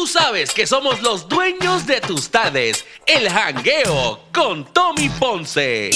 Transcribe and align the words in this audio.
Tú 0.00 0.06
sabes 0.06 0.52
que 0.52 0.66
somos 0.66 1.02
los 1.02 1.28
dueños 1.28 1.86
de 1.86 2.00
tus 2.00 2.30
tardes. 2.30 2.86
El 3.04 3.28
jangueo 3.28 4.18
con 4.32 4.64
Tommy 4.72 5.10
Ponce. 5.10 5.90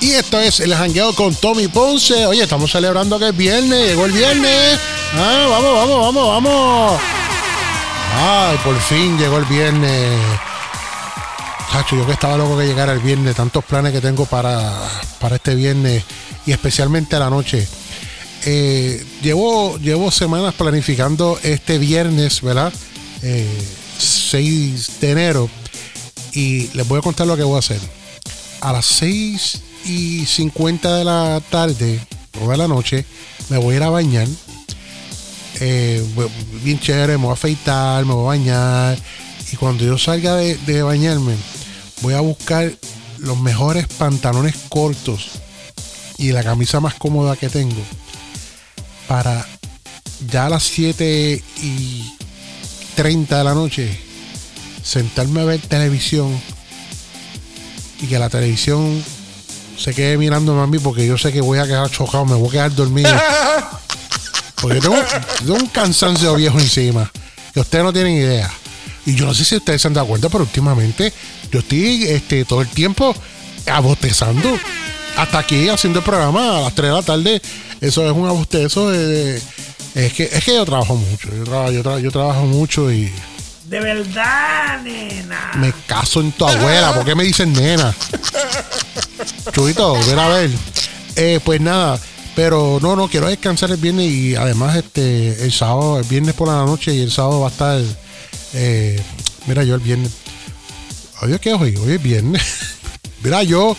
Y 0.00 0.12
esto 0.12 0.38
es 0.38 0.60
el 0.60 0.72
jangueo 0.72 1.12
con 1.16 1.34
Tommy 1.34 1.66
Ponce. 1.66 2.26
Oye, 2.26 2.44
estamos 2.44 2.70
celebrando 2.70 3.18
que 3.18 3.30
es 3.30 3.36
viernes, 3.36 3.88
llegó 3.88 4.06
el 4.06 4.12
viernes. 4.12 4.78
Ah, 5.14 5.46
vamos, 5.50 5.74
vamos, 5.74 6.00
vamos, 6.00 6.28
vamos. 6.28 7.00
Ay, 8.14 8.56
por 8.62 8.80
fin 8.82 9.18
llegó 9.18 9.38
el 9.38 9.46
viernes. 9.46 10.20
Yo 11.90 12.06
que 12.06 12.12
estaba 12.12 12.36
loco 12.36 12.56
que 12.56 12.66
llegara 12.66 12.92
el 12.92 13.00
viernes, 13.00 13.36
tantos 13.36 13.64
planes 13.64 13.92
que 13.92 14.00
tengo 14.00 14.24
para, 14.26 14.72
para 15.20 15.36
este 15.36 15.54
viernes 15.54 16.04
especialmente 16.52 17.18
la 17.18 17.30
noche. 17.30 17.66
Eh, 18.44 19.04
llevo, 19.22 19.76
llevo 19.78 20.10
semanas 20.10 20.54
planificando 20.54 21.38
este 21.42 21.78
viernes, 21.78 22.40
¿verdad? 22.42 22.72
6 23.20 23.22
eh, 23.22 24.92
de 25.00 25.10
enero. 25.10 25.50
Y 26.32 26.68
les 26.74 26.86
voy 26.86 26.98
a 26.98 27.02
contar 27.02 27.26
lo 27.26 27.36
que 27.36 27.42
voy 27.42 27.56
a 27.56 27.58
hacer. 27.58 27.80
A 28.60 28.72
las 28.72 28.86
6 28.86 29.60
y 29.86 30.26
50 30.26 30.96
de 30.96 31.04
la 31.04 31.42
tarde 31.50 32.00
o 32.40 32.50
de 32.50 32.56
la 32.56 32.68
noche 32.68 33.04
me 33.48 33.58
voy 33.58 33.74
a 33.74 33.76
ir 33.78 33.82
a 33.82 33.90
bañar. 33.90 34.28
Eh, 35.58 36.04
bien 36.62 36.78
chévere, 36.78 37.16
me 37.16 37.24
voy 37.24 37.30
a 37.30 37.34
afeitar, 37.34 38.04
me 38.04 38.12
voy 38.12 38.24
a 38.24 38.28
bañar. 38.28 38.98
Y 39.52 39.56
cuando 39.56 39.84
yo 39.84 39.96
salga 39.98 40.36
de 40.36 40.82
bañarme, 40.82 41.34
voy 42.02 42.14
a 42.14 42.20
buscar 42.20 42.72
los 43.18 43.40
mejores 43.40 43.86
pantalones 43.88 44.54
cortos 44.68 45.40
y 46.18 46.32
la 46.32 46.42
camisa 46.42 46.80
más 46.80 46.94
cómoda 46.94 47.36
que 47.36 47.48
tengo 47.48 47.82
para 49.06 49.46
ya 50.30 50.46
a 50.46 50.48
las 50.48 50.64
7 50.64 51.42
y 51.62 52.14
30 52.94 53.38
de 53.38 53.44
la 53.44 53.54
noche 53.54 54.00
sentarme 54.82 55.40
a 55.40 55.44
ver 55.44 55.60
televisión 55.60 56.40
y 58.00 58.06
que 58.06 58.18
la 58.18 58.28
televisión 58.28 59.02
se 59.78 59.94
quede 59.94 60.16
mirando 60.16 60.58
a 60.60 60.66
mí 60.66 60.78
porque 60.78 61.06
yo 61.06 61.18
sé 61.18 61.32
que 61.32 61.40
voy 61.40 61.58
a 61.58 61.66
quedar 61.66 61.90
chocado, 61.90 62.24
me 62.24 62.34
voy 62.34 62.48
a 62.48 62.52
quedar 62.52 62.74
dormido. 62.74 63.10
Porque 64.60 64.80
tengo, 64.80 64.96
tengo 65.38 65.54
un 65.54 65.66
cansancio 65.66 66.34
viejo 66.34 66.58
encima 66.58 67.10
que 67.52 67.60
ustedes 67.60 67.84
no 67.84 67.92
tienen 67.92 68.14
idea. 68.14 68.50
Y 69.04 69.14
yo 69.14 69.26
no 69.26 69.34
sé 69.34 69.44
si 69.44 69.56
ustedes 69.56 69.82
se 69.82 69.88
han 69.88 69.94
dado 69.94 70.06
cuenta, 70.06 70.28
pero 70.28 70.44
últimamente 70.44 71.12
yo 71.52 71.60
estoy 71.60 72.04
este, 72.04 72.44
todo 72.46 72.62
el 72.62 72.68
tiempo 72.68 73.14
abostezando. 73.66 74.58
Hasta 75.16 75.38
aquí 75.38 75.68
haciendo 75.68 76.00
el 76.00 76.04
programa 76.04 76.58
a 76.58 76.60
las 76.62 76.74
3 76.74 76.90
de 76.90 76.94
la 76.94 77.02
tarde. 77.02 77.42
Eso 77.80 78.06
es 78.06 78.12
un 78.12 78.26
abostezo. 78.26 78.90
De, 78.90 79.40
es, 79.94 80.12
que, 80.12 80.24
es 80.24 80.44
que 80.44 80.54
yo 80.54 80.64
trabajo 80.64 80.96
mucho. 80.96 81.28
Yo, 81.34 81.44
trabajo, 81.44 81.70
yo, 81.72 81.98
yo 81.98 82.10
trabajo 82.10 82.42
mucho 82.46 82.92
y. 82.92 83.12
De 83.64 83.80
verdad, 83.80 84.80
nena. 84.82 85.52
Me 85.56 85.72
caso 85.86 86.20
en 86.20 86.32
tu 86.32 86.46
abuela. 86.46 86.94
¿Por 86.94 87.04
qué 87.04 87.14
me 87.14 87.24
dicen 87.24 87.52
nena? 87.52 87.94
Chubito, 89.52 89.94
ven 89.94 90.18
a 90.18 90.28
ver. 90.28 90.50
Eh, 91.16 91.40
pues 91.44 91.60
nada. 91.60 91.98
Pero 92.34 92.78
no, 92.82 92.94
no, 92.94 93.08
quiero 93.08 93.28
descansar 93.28 93.70
el 93.70 93.78
viernes 93.78 94.10
y 94.10 94.36
además 94.36 94.76
este 94.76 95.42
el 95.42 95.52
sábado, 95.52 95.98
el 95.98 96.04
viernes 96.04 96.34
por 96.34 96.48
la 96.48 96.64
noche 96.66 96.94
y 96.94 97.00
el 97.00 97.10
sábado 97.10 97.40
va 97.40 97.48
a 97.48 97.50
estar. 97.50 97.80
Eh, 98.52 99.02
mira, 99.46 99.64
yo 99.64 99.74
el 99.74 99.80
viernes 99.80 100.12
Oye, 101.22 101.38
¿qué 101.38 101.54
hoy? 101.54 101.74
Hoy 101.76 101.92
es 101.92 102.02
viernes. 102.02 102.42
mira, 103.22 103.42
yo. 103.42 103.76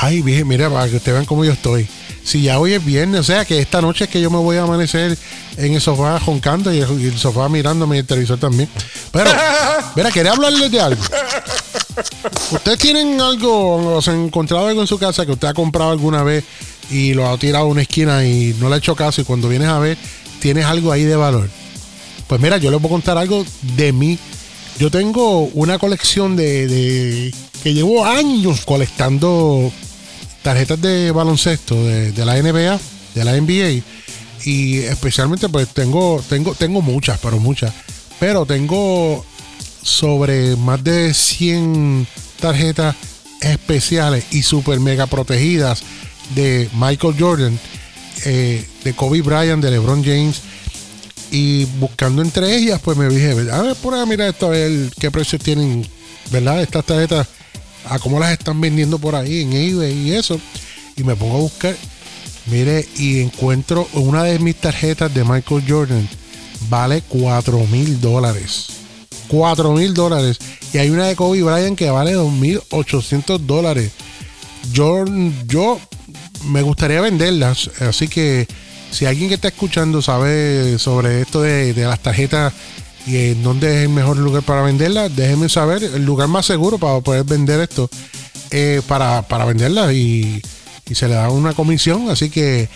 Ay, 0.00 0.22
mira, 0.22 0.70
para 0.70 0.88
que 0.88 0.96
ustedes 0.96 1.14
vean 1.14 1.24
cómo 1.24 1.44
yo 1.44 1.52
estoy. 1.52 1.88
Si 2.22 2.42
ya 2.42 2.60
hoy 2.60 2.74
es 2.74 2.84
viernes, 2.84 3.20
o 3.20 3.24
sea 3.24 3.44
que 3.44 3.58
esta 3.58 3.80
noche 3.80 4.04
es 4.04 4.10
que 4.10 4.20
yo 4.20 4.30
me 4.30 4.36
voy 4.36 4.56
a 4.56 4.62
amanecer 4.62 5.18
en 5.56 5.74
el 5.74 5.80
sofá 5.80 6.20
joncando 6.20 6.72
y 6.72 6.78
el, 6.78 7.18
sofá 7.18 7.48
mirándome 7.48 7.96
y 7.96 7.98
el 8.00 8.06
televisor 8.06 8.38
también. 8.38 8.68
Pero, 9.10 9.30
mira, 9.96 10.10
quería 10.12 10.32
hablarles 10.32 10.70
de 10.70 10.80
algo. 10.80 11.02
¿Ustedes 12.52 12.78
tienen 12.78 13.20
algo, 13.20 13.96
o 13.96 14.02
se 14.02 14.10
han 14.10 14.26
encontrado 14.26 14.68
algo 14.68 14.80
en 14.80 14.86
su 14.86 14.98
casa 14.98 15.26
que 15.26 15.32
usted 15.32 15.48
ha 15.48 15.54
comprado 15.54 15.90
alguna 15.90 16.22
vez 16.22 16.44
y 16.90 17.14
lo 17.14 17.28
ha 17.28 17.36
tirado 17.36 17.64
a 17.64 17.68
una 17.68 17.82
esquina 17.82 18.24
y 18.24 18.54
no 18.60 18.68
le 18.68 18.76
ha 18.76 18.78
hecho 18.78 18.94
caso 18.94 19.20
y 19.20 19.24
cuando 19.24 19.48
vienes 19.48 19.68
a 19.68 19.78
ver 19.78 19.98
tienes 20.40 20.64
algo 20.64 20.92
ahí 20.92 21.04
de 21.04 21.16
valor? 21.16 21.48
Pues 22.28 22.40
mira, 22.40 22.58
yo 22.58 22.70
les 22.70 22.80
voy 22.80 22.88
a 22.88 22.92
contar 22.92 23.18
algo 23.18 23.44
de 23.62 23.92
mí 23.92 24.18
yo 24.78 24.92
tengo 24.92 25.40
una 25.54 25.76
colección 25.78 26.36
de, 26.36 27.34
que 27.64 27.74
llevo 27.74 28.04
años 28.04 28.64
colectando 28.64 29.72
tarjetas 30.42 30.80
de 30.80 31.10
baloncesto 31.10 31.74
de, 31.84 32.24
la 32.24 32.40
NBA, 32.40 32.78
de 33.14 33.24
la 33.24 33.32
NBA. 33.40 33.82
Y 34.44 34.78
especialmente 34.78 35.48
pues 35.48 35.68
tengo, 35.68 36.22
tengo, 36.28 36.54
tengo 36.54 36.80
muchas, 36.80 37.18
pero 37.20 37.38
muchas. 37.38 37.72
Pero 38.20 38.46
tengo 38.46 39.24
sobre 39.82 40.56
más 40.56 40.82
de 40.82 41.14
100 41.14 42.06
tarjetas 42.40 42.94
especiales 43.40 44.24
y 44.32 44.42
super 44.42 44.80
mega 44.80 45.06
protegidas 45.06 45.82
de 46.34 46.68
Michael 46.74 47.14
Jordan, 47.18 47.58
eh, 48.24 48.66
de 48.84 48.92
Kobe 48.94 49.22
Bryant, 49.22 49.62
de 49.62 49.70
LeBron 49.70 50.04
James, 50.04 50.42
y 51.30 51.64
buscando 51.78 52.22
entre 52.22 52.54
ellas, 52.56 52.80
pues 52.82 52.96
me 52.96 53.08
dije, 53.08 53.30
a 53.50 53.62
ver, 53.62 53.76
por 53.76 53.94
ahí, 53.94 54.06
mira 54.06 54.28
esto, 54.28 54.46
a 54.46 54.50
ver 54.50 54.90
qué 54.98 55.10
precios 55.10 55.42
tienen, 55.42 55.86
¿verdad? 56.30 56.62
Estas 56.62 56.84
tarjetas, 56.84 57.26
a 57.88 57.98
cómo 57.98 58.18
las 58.18 58.32
están 58.32 58.60
vendiendo 58.60 58.98
por 58.98 59.14
ahí 59.14 59.42
en 59.42 59.52
eBay 59.52 59.92
y 59.92 60.12
eso. 60.12 60.40
Y 60.96 61.04
me 61.04 61.16
pongo 61.16 61.36
a 61.36 61.40
buscar, 61.40 61.76
mire, 62.46 62.86
y 62.96 63.20
encuentro 63.20 63.88
una 63.92 64.24
de 64.24 64.38
mis 64.38 64.56
tarjetas 64.56 65.12
de 65.14 65.24
Michael 65.24 65.64
Jordan, 65.68 66.08
vale 66.68 67.02
4 67.08 67.66
mil 67.66 68.00
dólares. 68.00 68.66
4 69.28 69.72
mil 69.72 69.94
dólares. 69.94 70.38
Y 70.72 70.78
hay 70.78 70.90
una 70.90 71.06
de 71.06 71.16
Kobe 71.16 71.42
Bryant 71.42 71.78
que 71.78 71.90
vale 71.90 72.16
2.800 72.16 73.38
dólares. 73.40 73.92
Yo, 74.72 75.04
yo 75.46 75.80
me 76.46 76.62
gustaría 76.62 77.00
venderlas, 77.00 77.70
así 77.80 78.08
que 78.08 78.46
si 78.90 79.06
alguien 79.06 79.28
que 79.28 79.34
está 79.34 79.48
escuchando 79.48 80.02
sabe 80.02 80.78
sobre 80.78 81.20
esto 81.22 81.42
de, 81.42 81.74
las 81.74 82.00
tarjetas 82.00 82.52
y 83.08 83.30
en 83.30 83.42
dónde 83.42 83.68
es 83.68 83.82
el 83.84 83.88
mejor 83.88 84.18
lugar 84.18 84.42
para 84.42 84.60
venderlas, 84.60 85.14
déjenme 85.16 85.48
saber 85.48 85.82
el 85.82 86.04
lugar 86.04 86.28
más 86.28 86.44
seguro 86.44 86.76
para 86.76 87.00
poder 87.00 87.24
vender 87.24 87.58
esto, 87.60 87.88
eh, 88.50 88.82
para, 88.86 89.22
para 89.22 89.46
venderlas 89.46 89.92
y, 89.94 90.42
se 90.92 91.08
le 91.08 91.14
da 91.14 91.30
una 91.30 91.54
comisión. 91.54 92.10
Así 92.10 92.28
que 92.28 92.68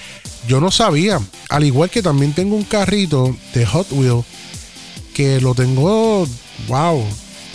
yo 0.48 0.60
no 0.60 0.70
sabía, 0.70 1.20
al 1.50 1.64
igual 1.64 1.90
que 1.90 2.02
también 2.02 2.32
tengo 2.32 2.56
un 2.56 2.64
carrito 2.64 3.36
de 3.54 3.66
Hot 3.66 3.88
Wheels 3.90 4.24
que 5.14 5.40
lo 5.40 5.54
tengo, 5.54 6.26
wow, 6.68 7.04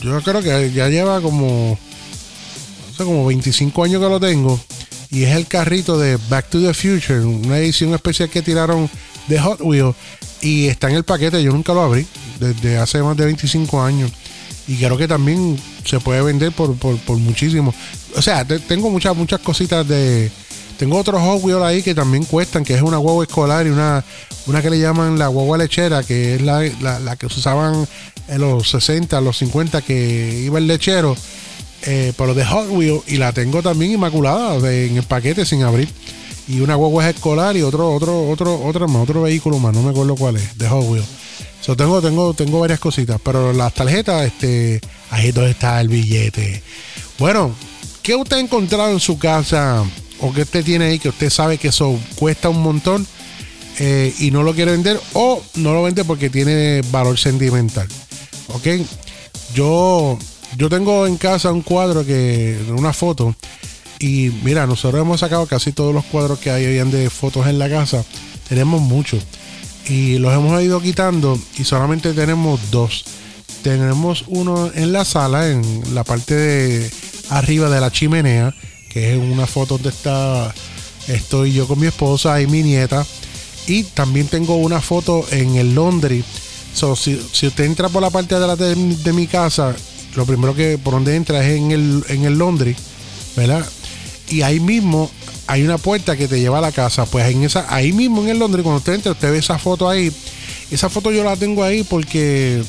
yo 0.03 0.21
creo 0.21 0.41
que 0.41 0.71
ya 0.71 0.87
lleva 0.89 1.19
como, 1.21 1.77
no 2.89 2.95
sé, 2.95 3.03
como 3.03 3.25
25 3.25 3.83
años 3.83 4.01
que 4.01 4.09
lo 4.09 4.19
tengo 4.19 4.59
y 5.09 5.23
es 5.23 5.35
el 5.35 5.47
carrito 5.47 5.97
de 5.97 6.17
Back 6.29 6.49
to 6.49 6.59
the 6.59 6.73
Future, 6.73 7.21
una 7.21 7.57
edición 7.57 7.93
especial 7.95 8.29
que 8.29 8.43
tiraron 8.43 8.89
de 9.27 9.39
Hot 9.39 9.61
Wheels 9.61 9.95
y 10.41 10.67
está 10.67 10.89
en 10.89 10.97
el 10.97 11.03
paquete, 11.03 11.41
yo 11.41 11.51
nunca 11.51 11.73
lo 11.73 11.81
abrí 11.81 12.05
desde 12.39 12.77
hace 12.77 13.01
más 13.01 13.17
de 13.17 13.25
25 13.25 13.81
años 13.81 14.11
y 14.67 14.77
creo 14.77 14.97
que 14.97 15.07
también 15.07 15.57
se 15.85 15.99
puede 15.99 16.21
vender 16.21 16.51
por, 16.51 16.75
muchísimo. 17.17 17.73
O 18.15 18.21
sea, 18.21 18.45
tengo 18.45 18.89
muchas 18.89 19.15
muchas 19.15 19.39
cositas 19.39 19.87
de 19.87 20.29
tengo 20.77 20.97
otros 20.97 21.21
Hot 21.21 21.43
Wheels 21.43 21.63
ahí 21.63 21.81
que 21.81 21.95
también 21.95 22.25
cuestan, 22.25 22.63
que 22.63 22.75
es 22.75 22.81
una 22.81 22.97
guagua 22.97 23.23
escolar 23.23 23.65
y 23.65 23.69
una, 23.69 24.03
una 24.45 24.61
que 24.61 24.69
le 24.69 24.79
llaman 24.79 25.17
la 25.17 25.27
guagua 25.27 25.57
lechera, 25.57 26.03
que 26.03 26.35
es 26.35 26.41
la, 26.41 26.61
la 26.81 27.15
que 27.15 27.29
se 27.29 27.39
usaban 27.39 27.87
en 28.27 28.41
los 28.41 28.69
60, 28.69 29.19
los 29.21 29.37
50, 29.37 29.81
que 29.81 30.41
iba 30.43 30.59
el 30.59 30.67
lechero 30.67 31.15
eh, 31.85 32.11
pero 32.17 32.33
de 32.33 32.43
Hot 32.43 32.69
Wheels 32.69 33.03
y 33.07 33.17
la 33.17 33.31
tengo 33.31 33.61
también 33.61 33.91
inmaculada 33.93 34.55
en 34.71 34.97
el 34.97 35.03
paquete 35.03 35.45
sin 35.45 35.63
abrir. 35.63 35.87
Y 36.47 36.61
una 36.61 36.75
guagua 36.75 37.09
escolar 37.09 37.57
y 37.57 37.61
otro, 37.61 37.93
otro, 37.93 38.29
otro, 38.29 38.63
otro 38.63 38.87
más, 38.87 39.03
otro 39.03 39.23
vehículo 39.23 39.59
más, 39.59 39.73
no 39.73 39.81
me 39.81 39.89
acuerdo 39.89 40.15
cuál 40.15 40.37
es, 40.37 40.57
de 40.57 40.67
Hot 40.67 40.85
Wheels. 40.87 41.07
tengo, 41.77 42.01
tengo, 42.01 42.33
tengo 42.33 42.59
varias 42.59 42.79
cositas, 42.79 43.19
pero 43.23 43.51
las 43.51 43.73
tarjetas, 43.73 44.25
este, 44.25 44.79
ahí 45.11 45.31
donde 45.31 45.51
está 45.51 45.81
el 45.81 45.89
billete. 45.89 46.63
Bueno, 47.19 47.51
¿qué 48.01 48.15
usted 48.15 48.37
ha 48.37 48.39
encontrado 48.39 48.91
en 48.91 48.99
su 48.99 49.19
casa 49.19 49.83
o 50.21 50.33
qué 50.33 50.43
usted 50.43 50.63
tiene 50.63 50.85
ahí 50.85 50.99
que 50.99 51.09
usted 51.09 51.29
sabe 51.29 51.57
que 51.57 51.67
eso 51.67 51.99
cuesta 52.15 52.49
un 52.49 52.61
montón 52.61 53.05
eh, 53.79 54.13
y 54.19 54.31
no 54.31 54.43
lo 54.43 54.53
quiere 54.53 54.71
vender 54.71 54.99
o 55.13 55.43
no 55.55 55.73
lo 55.73 55.83
vende 55.83 56.05
porque 56.05 56.29
tiene 56.29 56.81
valor 56.91 57.17
sentimental? 57.17 57.87
¿Ok? 58.47 58.67
Yo 59.53 60.17
yo 60.55 60.69
tengo 60.69 61.05
en 61.05 61.17
casa 61.17 61.51
un 61.51 61.61
cuadro 61.61 62.05
que, 62.05 62.57
una 62.69 62.93
foto, 62.93 63.35
y 63.99 64.31
mira, 64.43 64.67
nosotros 64.67 65.01
hemos 65.01 65.19
sacado 65.19 65.45
casi 65.47 65.71
todos 65.71 65.93
los 65.93 66.05
cuadros 66.05 66.39
que 66.39 66.51
hay 66.51 66.65
hoy 66.65 66.89
de 66.89 67.09
fotos 67.09 67.47
en 67.47 67.59
la 67.59 67.69
casa. 67.69 68.03
Tenemos 68.47 68.81
muchos. 68.81 69.23
Y 69.89 70.17
los 70.17 70.33
hemos 70.33 70.61
ido 70.61 70.81
quitando 70.81 71.39
y 71.57 71.63
solamente 71.63 72.13
tenemos 72.13 72.59
dos. 72.71 73.05
Tenemos 73.63 74.25
uno 74.27 74.71
en 74.75 74.91
la 74.91 75.05
sala, 75.05 75.49
en 75.49 75.95
la 75.95 76.03
parte 76.03 76.35
de 76.35 76.91
arriba 77.29 77.69
de 77.69 77.81
la 77.81 77.91
chimenea, 77.91 78.53
que 78.89 79.13
es 79.13 79.17
una 79.17 79.47
foto 79.47 79.75
donde 79.75 79.89
está 79.89 80.53
Estoy 81.07 81.53
yo 81.53 81.67
con 81.67 81.79
mi 81.79 81.87
esposa 81.87 82.41
y 82.41 82.47
mi 82.47 82.63
nieta. 82.63 83.05
Y 83.65 83.83
también 83.83 84.27
tengo 84.27 84.55
una 84.57 84.81
foto 84.81 85.25
en 85.31 85.55
el 85.55 85.73
laundry. 85.73 86.23
So, 86.73 86.95
si, 86.95 87.15
usted 87.15 87.63
entra 87.63 87.89
por 87.89 88.01
la 88.01 88.09
parte 88.09 88.35
de, 88.35 88.43
atrás 88.43 88.59
de, 88.59 88.75
de 88.75 89.13
mi 89.13 89.27
casa, 89.27 89.75
lo 90.15 90.25
primero 90.25 90.53
que 90.53 90.77
por 90.77 90.93
donde 90.93 91.15
entra 91.15 91.45
es 91.45 91.57
en 91.57 91.71
el, 91.71 92.03
en 92.09 92.25
el 92.25 92.37
laundry, 92.37 92.75
¿verdad? 93.35 93.65
Y 94.29 94.41
ahí 94.41 94.59
mismo 94.59 95.09
hay 95.47 95.63
una 95.63 95.77
puerta 95.77 96.15
que 96.17 96.27
te 96.27 96.39
lleva 96.39 96.57
a 96.57 96.61
la 96.61 96.71
casa. 96.71 97.05
Pues 97.05 97.25
en 97.27 97.43
esa, 97.43 97.65
ahí 97.69 97.93
mismo 97.93 98.21
en 98.23 98.29
el 98.29 98.39
laundry, 98.39 98.61
cuando 98.61 98.79
usted 98.79 98.93
entra, 98.93 99.11
usted 99.13 99.31
ve 99.31 99.37
esa 99.39 99.57
foto 99.57 99.89
ahí. 99.89 100.11
Esa 100.69 100.89
foto 100.89 101.11
yo 101.11 101.23
la 101.23 101.35
tengo 101.37 101.63
ahí 101.63 101.83
porque 101.83 102.61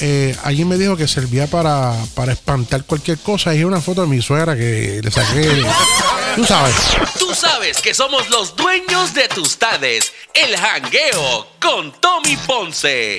eh, 0.00 0.36
alguien 0.44 0.68
me 0.68 0.76
dijo 0.76 0.96
que 0.96 1.08
servía 1.08 1.46
para, 1.46 1.94
para 2.14 2.32
espantar 2.32 2.84
cualquier 2.84 3.18
cosa. 3.18 3.54
Y 3.54 3.60
es 3.60 3.64
una 3.64 3.80
foto 3.80 4.02
de 4.02 4.08
mi 4.08 4.20
suegra 4.20 4.54
que 4.56 5.00
le 5.02 5.10
saqué. 5.10 5.64
Tú 6.36 6.44
sabes. 6.44 6.74
Tú 7.18 7.34
sabes 7.34 7.78
que 7.78 7.94
somos 7.94 8.28
los 8.30 8.54
dueños 8.54 9.14
de 9.14 9.28
tus 9.28 9.56
tardes. 9.56 10.12
El 10.34 10.56
jangueo 10.56 11.48
con 11.60 11.92
Tommy 12.00 12.36
Ponce. 12.46 13.18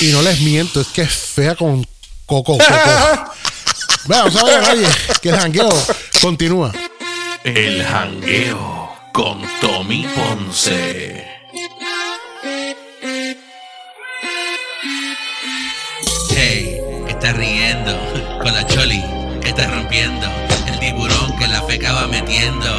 Y 0.00 0.06
no 0.06 0.22
les 0.22 0.40
miento, 0.40 0.80
es 0.80 0.88
que 0.88 1.02
es 1.02 1.12
fea 1.12 1.54
con 1.54 1.86
coco. 2.26 2.58
coco. 2.58 3.32
Bueno, 4.06 4.30
¿sabes? 4.30 4.68
Oye, 4.68 4.86
que 5.22 5.30
el 5.30 5.36
jangueo 5.36 5.70
continúa. 6.24 6.72
El 7.44 7.84
jangueo 7.84 8.88
con 9.12 9.42
Tommy 9.60 10.06
Ponce. 10.14 11.22
Hey, 16.34 16.80
está 17.08 17.34
riendo 17.34 17.92
con 18.42 18.54
la 18.54 18.66
choli 18.66 19.04
que 19.42 19.50
está 19.50 19.68
rompiendo. 19.68 20.26
El 20.66 20.78
tiburón 20.78 21.36
que 21.38 21.46
la 21.46 21.60
feca 21.60 21.92
va 21.92 22.06
metiendo. 22.06 22.73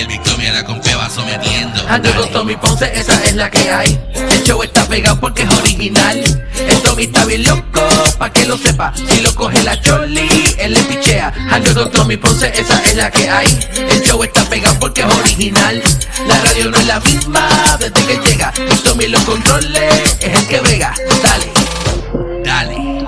Y 0.00 0.02
el 0.02 0.08
Victoria 0.08 0.50
la 0.54 0.64
compea 0.64 0.96
va 0.96 1.10
sometiendo. 1.10 1.86
Ando 1.86 2.10
con 2.14 2.30
Tommy 2.30 2.56
Ponce, 2.56 2.90
esa 2.98 3.22
es 3.22 3.34
la 3.34 3.50
que 3.50 3.70
hay. 3.70 4.00
El 4.14 4.42
show 4.44 4.62
está 4.62 4.82
pegado 4.86 5.20
porque 5.20 5.42
es 5.42 5.50
original. 5.50 6.42
El 6.56 6.80
Tommy 6.80 7.02
está 7.02 7.26
bien 7.26 7.42
loco, 7.42 7.86
pa' 8.16 8.32
que 8.32 8.46
lo 8.46 8.56
sepa. 8.56 8.94
Si 8.94 9.20
lo 9.20 9.34
coge 9.34 9.62
la 9.62 9.78
Choli, 9.78 10.56
él 10.56 10.72
le 10.72 10.82
pichea. 10.84 11.34
Ando 11.50 11.74
con 11.74 11.90
Tommy 11.90 12.16
Ponce, 12.16 12.50
esa 12.58 12.82
es 12.82 12.96
la 12.96 13.10
que 13.10 13.28
hay. 13.28 13.58
El 13.76 14.02
show 14.02 14.22
está 14.24 14.42
pegado 14.48 14.78
porque 14.78 15.02
es 15.02 15.14
original. 15.14 15.82
La 16.26 16.40
radio 16.40 16.70
no 16.70 16.78
es 16.78 16.86
la 16.86 17.00
misma 17.00 17.76
desde 17.78 18.06
que 18.06 18.18
llega. 18.26 18.54
Y 18.56 18.76
Tommy 18.76 19.06
los 19.06 19.22
controles, 19.24 20.16
es 20.18 20.34
el 20.34 20.46
que 20.46 20.60
vega. 20.60 20.94
Dale. 21.22 21.52
Dale, 22.42 23.06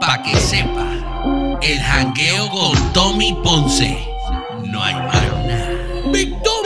pa' 0.00 0.22
que 0.22 0.40
sepa. 0.40 0.86
El 1.60 1.82
jangueo 1.82 2.48
con 2.48 2.92
Tommy 2.94 3.34
Ponce. 3.44 4.08
big 6.18 6.42
dog. 6.42 6.57